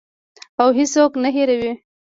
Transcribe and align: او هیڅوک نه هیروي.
او 0.61 0.67
هیڅوک 0.77 1.11
نه 1.23 1.29
هیروي. 1.35 1.71